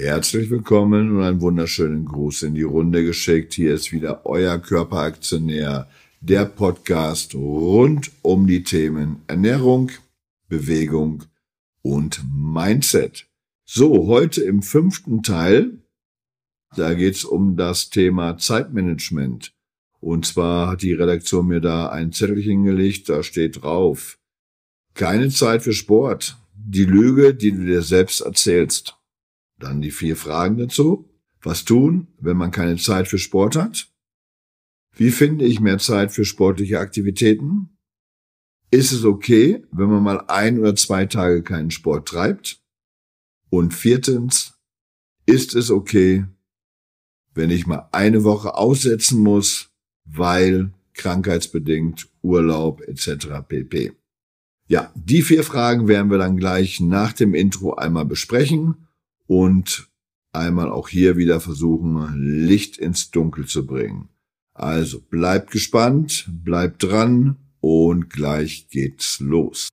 [0.00, 3.54] Herzlich willkommen und einen wunderschönen Gruß in die Runde geschickt.
[3.54, 5.90] Hier ist wieder euer Körperaktionär,
[6.20, 9.90] der Podcast rund um die Themen Ernährung,
[10.48, 11.24] Bewegung
[11.82, 13.26] und Mindset.
[13.64, 15.78] So, heute im fünften Teil,
[16.76, 19.52] da geht's um das Thema Zeitmanagement.
[19.98, 24.16] Und zwar hat die Redaktion mir da ein Zettelchen gelegt, da steht drauf,
[24.94, 28.97] keine Zeit für Sport, die Lüge, die du dir selbst erzählst.
[29.58, 31.08] Dann die vier Fragen dazu.
[31.42, 33.88] Was tun, wenn man keine Zeit für Sport hat?
[34.96, 37.70] Wie finde ich mehr Zeit für sportliche Aktivitäten?
[38.70, 42.60] Ist es okay, wenn man mal ein oder zwei Tage keinen Sport treibt?
[43.50, 44.58] Und viertens,
[45.26, 46.24] ist es okay,
[47.34, 49.70] wenn ich mal eine Woche aussetzen muss,
[50.04, 53.28] weil krankheitsbedingt Urlaub etc.
[53.46, 53.92] pp.
[54.66, 58.87] Ja, die vier Fragen werden wir dann gleich nach dem Intro einmal besprechen
[59.28, 59.88] und
[60.32, 64.08] einmal auch hier wieder versuchen, Licht ins Dunkel zu bringen.
[64.54, 69.68] Also bleibt gespannt, bleibt dran und gleich geht's los.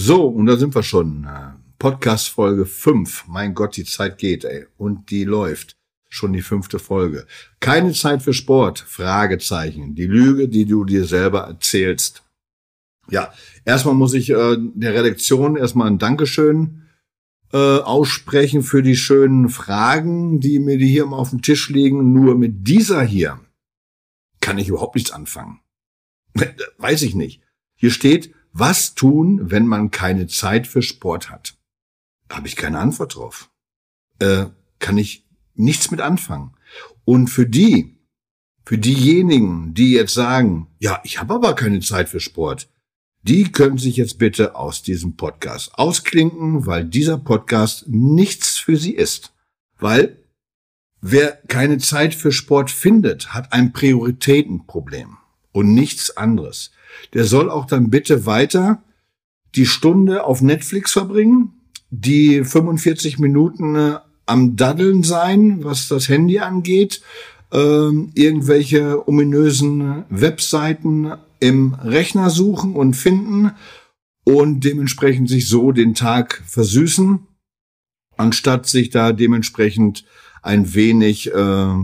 [0.00, 1.26] So, und da sind wir schon.
[1.80, 3.24] Podcast Folge 5.
[3.26, 4.66] Mein Gott, die Zeit geht, ey.
[4.76, 5.76] Und die läuft.
[6.08, 7.26] Schon die fünfte Folge.
[7.58, 8.78] Keine Zeit für Sport?
[8.78, 9.96] Fragezeichen.
[9.96, 12.22] Die Lüge, die du dir selber erzählst.
[13.10, 13.32] Ja,
[13.64, 16.84] erstmal muss ich äh, der Redaktion erstmal ein Dankeschön
[17.52, 22.12] äh, aussprechen für die schönen Fragen, die mir die hier immer auf dem Tisch liegen.
[22.12, 23.40] Nur mit dieser hier
[24.40, 25.58] kann ich überhaupt nichts anfangen.
[26.78, 27.42] Weiß ich nicht.
[27.74, 31.54] Hier steht, was tun, wenn man keine Zeit für Sport hat?
[32.30, 33.50] Habe ich keine Antwort drauf.
[34.18, 34.46] Äh,
[34.78, 36.56] kann ich nichts mit anfangen.
[37.04, 37.98] Und für die,
[38.64, 42.68] für diejenigen, die jetzt sagen, ja, ich habe aber keine Zeit für Sport,
[43.22, 48.94] die können sich jetzt bitte aus diesem Podcast ausklinken, weil dieser Podcast nichts für sie
[48.94, 49.32] ist.
[49.78, 50.18] Weil
[51.00, 55.16] wer keine Zeit für Sport findet, hat ein Prioritätenproblem
[55.52, 56.72] und nichts anderes.
[57.14, 58.82] Der soll auch dann bitte weiter
[59.54, 61.52] die Stunde auf Netflix verbringen,
[61.90, 67.00] die 45 Minuten äh, am Daddeln sein, was das Handy angeht,
[67.50, 73.52] ähm, irgendwelche ominösen Webseiten im Rechner suchen und finden
[74.24, 77.20] und dementsprechend sich so den Tag versüßen,
[78.18, 80.04] anstatt sich da dementsprechend
[80.42, 81.74] ein wenig äh,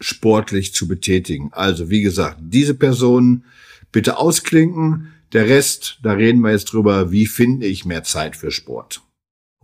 [0.00, 1.50] sportlich zu betätigen.
[1.52, 3.44] Also wie gesagt, diese Personen
[3.92, 5.12] bitte ausklinken.
[5.32, 9.02] Der Rest, da reden wir jetzt drüber, wie finde ich mehr Zeit für Sport.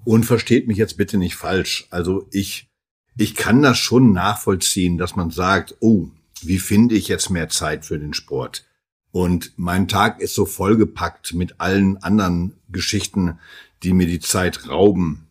[0.04, 1.88] Und versteht mich jetzt bitte nicht falsch.
[1.90, 2.68] Also ich,
[3.16, 6.08] ich kann das schon nachvollziehen, dass man sagt, oh,
[6.42, 8.64] wie finde ich jetzt mehr Zeit für den Sport?
[9.10, 13.38] Und mein Tag ist so vollgepackt mit allen anderen Geschichten,
[13.82, 15.28] die mir die Zeit rauben.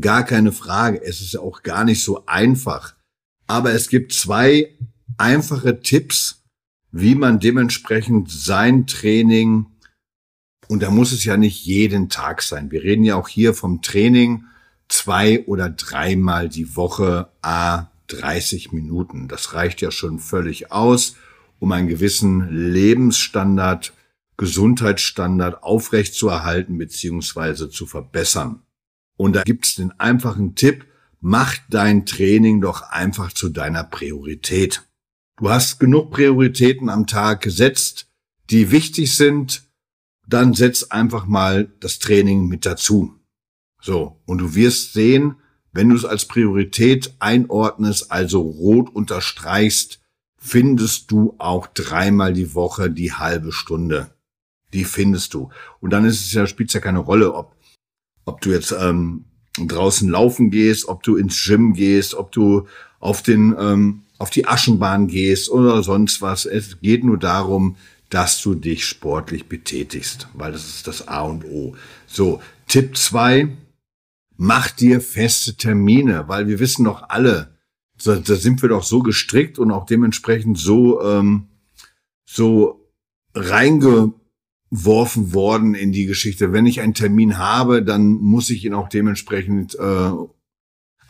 [0.00, 1.02] Gar keine Frage.
[1.02, 2.94] Es ist ja auch gar nicht so einfach.
[3.46, 4.70] Aber es gibt zwei
[5.18, 6.41] einfache Tipps,
[6.92, 9.66] wie man dementsprechend sein Training
[10.68, 12.70] und da muss es ja nicht jeden Tag sein.
[12.70, 14.44] Wir reden ja auch hier vom Training
[14.88, 19.28] zwei oder dreimal die Woche, a 30 Minuten.
[19.28, 21.16] Das reicht ja schon völlig aus,
[21.58, 23.92] um einen gewissen Lebensstandard,
[24.36, 27.68] Gesundheitsstandard aufrechtzuerhalten bzw.
[27.68, 28.62] zu verbessern.
[29.16, 30.86] Und da gibt's den einfachen Tipp,
[31.20, 34.82] mach dein Training doch einfach zu deiner Priorität.
[35.42, 38.06] Du hast genug Prioritäten am Tag gesetzt,
[38.50, 39.64] die wichtig sind,
[40.24, 43.16] dann setz einfach mal das Training mit dazu.
[43.80, 45.34] So, und du wirst sehen,
[45.72, 50.00] wenn du es als Priorität einordnest, also rot unterstreichst,
[50.38, 54.14] findest du auch dreimal die Woche die halbe Stunde.
[54.72, 55.50] Die findest du.
[55.80, 57.56] Und dann ist es ja, spielt ja keine Rolle, ob,
[58.26, 59.24] ob du jetzt ähm,
[59.58, 62.68] draußen laufen gehst, ob du ins Gym gehst, ob du
[63.00, 66.46] auf den ähm, auf die Aschenbahn gehst oder sonst was.
[66.46, 67.74] Es geht nur darum,
[68.08, 71.74] dass du dich sportlich betätigst, weil das ist das A und O.
[72.06, 73.48] So, Tipp zwei:
[74.36, 77.58] mach dir feste Termine, weil wir wissen doch alle,
[78.04, 81.48] da, da sind wir doch so gestrickt und auch dementsprechend so, ähm,
[82.24, 82.88] so
[83.34, 84.14] reingeworfen
[85.34, 86.52] worden in die Geschichte.
[86.52, 90.10] Wenn ich einen Termin habe, dann muss ich ihn auch dementsprechend äh,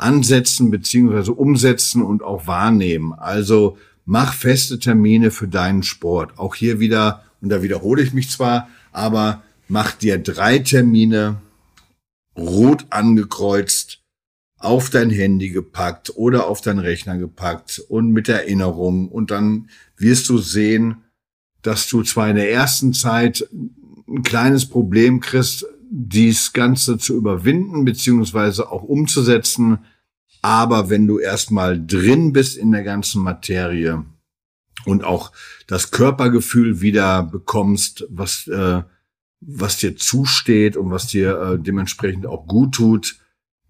[0.03, 3.13] ansetzen beziehungsweise umsetzen und auch wahrnehmen.
[3.13, 6.39] Also Mach feste Termine für deinen Sport.
[6.39, 11.41] Auch hier wieder und da wiederhole ich mich zwar, aber mach dir drei Termine
[12.37, 14.01] rot angekreuzt
[14.59, 20.29] auf dein Handy gepackt oder auf deinen Rechner gepackt und mit Erinnerung und dann wirst
[20.29, 20.99] du sehen,
[21.63, 23.49] dass du zwar in der ersten Zeit
[24.09, 29.81] ein kleines Problem kriegst, dies Ganze zu überwinden beziehungsweise auch umzusetzen,
[30.43, 34.05] aber wenn du erstmal drin bist in der ganzen Materie
[34.85, 35.33] und auch
[35.67, 38.83] das Körpergefühl wieder bekommst, was äh,
[39.45, 43.17] was dir zusteht und was dir äh, dementsprechend auch gut tut,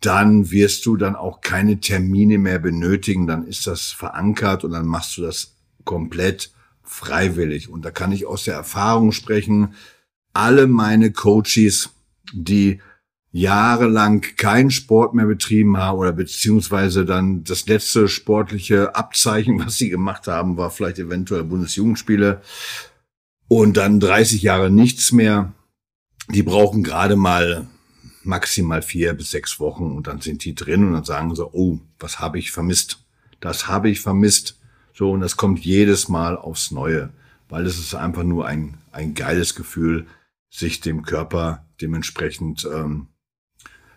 [0.01, 3.27] dann wirst du dann auch keine Termine mehr benötigen.
[3.27, 6.53] Dann ist das verankert und dann machst du das komplett
[6.83, 7.69] freiwillig.
[7.69, 9.75] Und da kann ich aus der Erfahrung sprechen.
[10.35, 11.91] Alle meine Coaches,
[12.33, 12.81] die
[13.33, 19.89] jahrelang keinen Sport mehr betrieben haben oder beziehungsweise dann das letzte sportliche Abzeichen, was sie
[19.89, 22.43] gemacht haben, war vielleicht eventuell Bundesjugendspiele
[23.49, 25.53] und dann 30 Jahre nichts mehr
[26.29, 27.67] die brauchen gerade mal
[28.23, 31.81] maximal vier bis sechs Wochen und dann sind die drin und dann sagen sie, oh,
[31.99, 33.05] was habe ich vermisst?
[33.41, 34.61] Das habe ich vermisst.
[34.95, 37.11] So, und das kommt jedes Mal aufs Neue,
[37.49, 40.07] weil es ist einfach nur ein, ein geiles Gefühl,
[40.51, 43.09] sich dem Körper dementsprechend, ähm,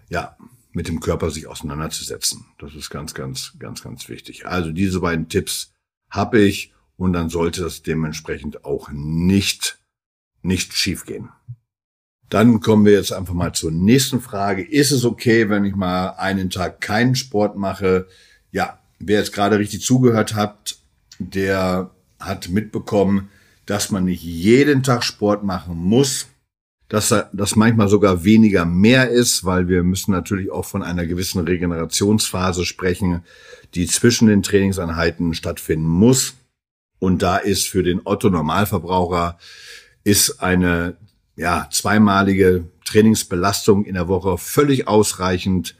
[0.10, 0.38] ja,
[0.72, 2.46] mit dem Körper sich auseinanderzusetzen.
[2.60, 4.46] Das ist ganz, ganz, ganz, ganz wichtig.
[4.46, 5.74] Also diese beiden Tipps
[6.10, 9.80] habe ich und dann sollte das dementsprechend auch nicht,
[10.42, 11.30] nicht schiefgehen.
[12.30, 14.64] Dann kommen wir jetzt einfach mal zur nächsten Frage.
[14.64, 18.08] Ist es okay, wenn ich mal einen Tag keinen Sport mache?
[18.52, 20.78] Ja, wer jetzt gerade richtig zugehört hat,
[21.20, 23.30] der hat mitbekommen,
[23.66, 26.28] dass man nicht jeden Tag Sport machen muss,
[26.88, 31.44] dass das manchmal sogar weniger mehr ist, weil wir müssen natürlich auch von einer gewissen
[31.44, 33.24] Regenerationsphase sprechen,
[33.74, 36.36] die zwischen den Trainingseinheiten stattfinden muss.
[37.00, 39.38] Und da ist für den Otto Normalverbraucher
[40.04, 40.96] ist eine
[41.36, 45.76] ja, zweimalige Trainingsbelastung in der Woche völlig ausreichend.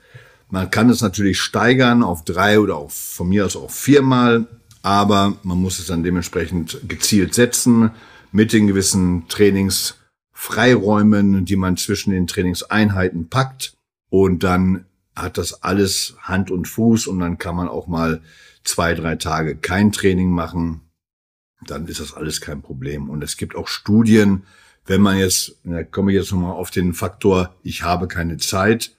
[0.50, 4.46] Man kann es natürlich steigern auf drei oder auch von mir aus auch viermal,
[4.82, 7.90] aber man muss es dann dementsprechend gezielt setzen
[8.32, 9.28] mit den gewissen
[10.36, 13.74] Trainingsfreiräumen, die man zwischen den Trainingseinheiten packt
[14.10, 14.84] und dann
[15.14, 18.20] hat das alles Hand und Fuß und dann kann man auch mal
[18.64, 20.82] zwei, drei Tage kein Training machen.
[21.66, 23.08] Dann ist das alles kein Problem.
[23.08, 24.42] Und es gibt auch Studien,
[24.84, 28.94] wenn man jetzt, da komme ich jetzt nochmal auf den Faktor, ich habe keine Zeit,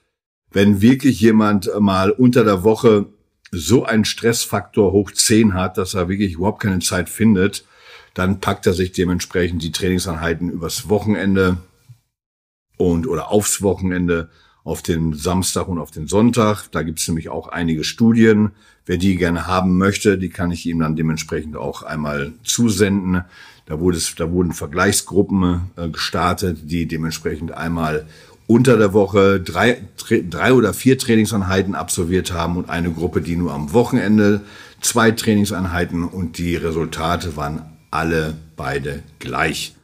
[0.50, 3.06] wenn wirklich jemand mal unter der Woche
[3.52, 7.64] so einen Stressfaktor hoch 10 hat, dass er wirklich überhaupt keine Zeit findet,
[8.18, 11.58] dann packt er sich dementsprechend die Trainingseinheiten übers Wochenende
[12.76, 14.28] und oder aufs Wochenende
[14.64, 16.66] auf den Samstag und auf den Sonntag.
[16.72, 18.50] Da gibt es nämlich auch einige Studien.
[18.86, 23.22] Wer die gerne haben möchte, die kann ich ihm dann dementsprechend auch einmal zusenden.
[23.66, 28.06] Da, wurde es, da wurden Vergleichsgruppen äh, gestartet, die dementsprechend einmal
[28.48, 29.82] unter der Woche drei,
[30.28, 34.40] drei oder vier Trainingseinheiten absolviert haben und eine Gruppe, die nur am Wochenende
[34.80, 39.74] zwei Trainingseinheiten und die Resultate waren alle beide gleich.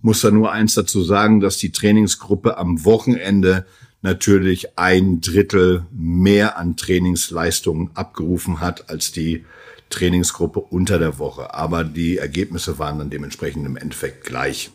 [0.00, 3.66] Muss da nur eins dazu sagen, dass die Trainingsgruppe am Wochenende
[4.02, 9.44] natürlich ein Drittel mehr an Trainingsleistungen abgerufen hat als die
[9.90, 11.54] Trainingsgruppe unter der Woche.
[11.54, 14.70] Aber die Ergebnisse waren dann dementsprechend im Endeffekt gleich.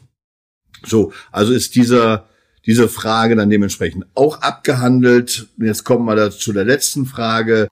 [0.84, 2.28] So, also ist dieser,
[2.66, 5.48] diese Frage dann dementsprechend auch abgehandelt.
[5.58, 7.68] Jetzt kommen wir zu der letzten Frage.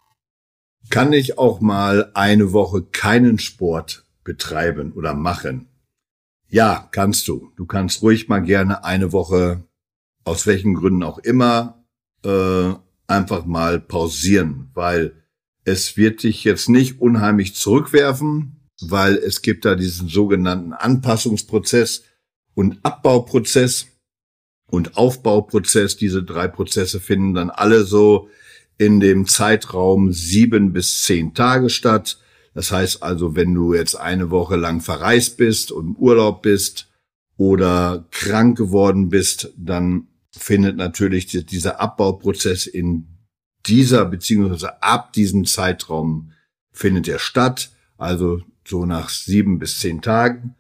[0.89, 5.67] Kann ich auch mal eine Woche keinen Sport betreiben oder machen?
[6.47, 7.51] Ja, kannst du.
[7.55, 9.63] Du kannst ruhig mal gerne eine Woche,
[10.23, 11.85] aus welchen Gründen auch immer,
[12.23, 12.73] äh,
[13.07, 15.13] einfach mal pausieren, weil
[15.63, 22.03] es wird dich jetzt nicht unheimlich zurückwerfen, weil es gibt da diesen sogenannten Anpassungsprozess
[22.55, 23.87] und Abbauprozess
[24.71, 25.97] und Aufbauprozess.
[25.97, 28.29] Diese drei Prozesse finden dann alle so
[28.77, 32.19] in dem Zeitraum sieben bis zehn Tage statt.
[32.53, 36.89] Das heißt also, wenn du jetzt eine Woche lang verreist bist und im Urlaub bist
[37.37, 43.07] oder krank geworden bist, dann findet natürlich dieser Abbauprozess in
[43.65, 46.31] dieser beziehungsweise ab diesem Zeitraum
[46.71, 50.55] findet er statt, also so nach sieben bis zehn Tagen.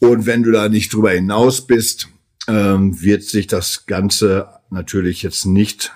[0.00, 2.08] Und wenn du da nicht drüber hinaus bist,
[2.48, 5.92] ähm, wird sich das Ganze natürlich jetzt nicht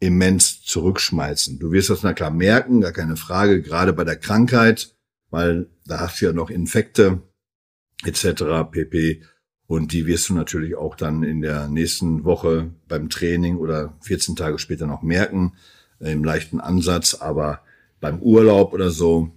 [0.00, 1.58] immens zurückschmeißen.
[1.58, 4.96] Du wirst das na klar merken, gar keine Frage, gerade bei der Krankheit,
[5.30, 7.22] weil da hast du ja noch Infekte
[8.04, 8.70] etc.
[8.70, 9.22] pp.
[9.66, 14.34] Und die wirst du natürlich auch dann in der nächsten Woche beim Training oder 14
[14.34, 15.52] Tage später noch merken,
[16.00, 17.14] äh, im leichten Ansatz.
[17.14, 17.60] Aber
[18.00, 19.30] beim Urlaub oder so,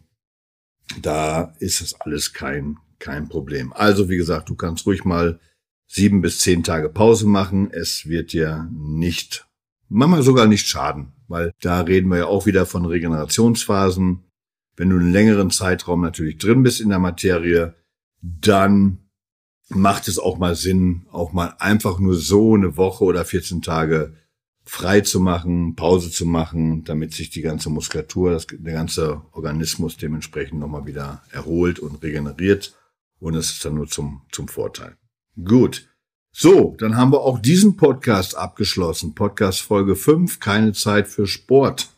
[1.01, 3.74] da ist das alles kein, kein Problem.
[3.74, 5.39] Also wie gesagt, du kannst ruhig mal
[5.88, 7.70] sieben bis zehn Tage Pause machen.
[7.72, 9.46] Es wird dir nicht,
[9.94, 14.24] manchmal sogar nicht schaden, weil da reden wir ja auch wieder von Regenerationsphasen.
[14.76, 17.76] Wenn du einen längeren Zeitraum natürlich drin bist in der Materie,
[18.22, 18.98] dann
[19.70, 24.14] macht es auch mal Sinn, auch mal einfach nur so eine Woche oder 14 Tage
[24.66, 29.98] frei zu machen, Pause zu machen, damit sich die ganze Muskulatur, das, der ganze Organismus
[29.98, 32.76] dementsprechend nochmal wieder erholt und regeneriert.
[33.20, 34.98] Und es ist dann nur zum, zum Vorteil.
[35.44, 35.90] Gut.
[36.36, 39.13] So, dann haben wir auch diesen Podcast abgeschlossen.
[39.13, 41.90] Podcast Folge 5, keine Zeit für Sport.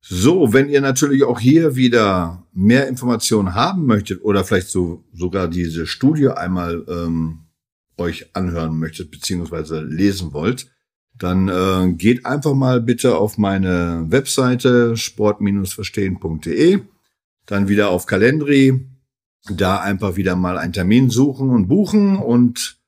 [0.00, 5.46] So, wenn ihr natürlich auch hier wieder mehr Informationen haben möchtet oder vielleicht so sogar
[5.46, 7.44] diese Studie einmal ähm,
[7.96, 10.68] euch anhören möchtet beziehungsweise lesen wollt,
[11.16, 16.80] dann äh, geht einfach mal bitte auf meine Webseite sport-verstehen.de,
[17.46, 18.84] dann wieder auf Calendry,
[19.48, 22.82] da einfach wieder mal einen Termin suchen und buchen und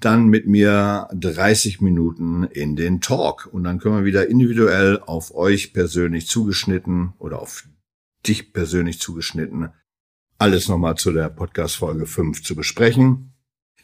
[0.00, 3.48] dann mit mir 30 Minuten in den Talk.
[3.52, 7.64] Und dann können wir wieder individuell auf euch persönlich zugeschnitten oder auf
[8.26, 9.70] dich persönlich zugeschnitten
[10.38, 13.32] alles nochmal zu der Podcast-Folge 5 zu besprechen.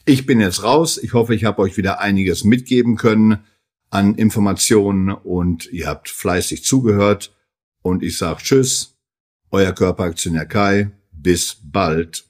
[0.04, 0.98] Ich bin jetzt raus.
[0.98, 3.44] Ich hoffe, ich habe euch wieder einiges mitgeben können
[3.90, 7.34] an Informationen und ihr habt fleißig zugehört.
[7.82, 8.98] Und ich sage Tschüss,
[9.50, 10.90] euer Körperaktionär Kai.
[11.12, 12.29] Bis bald.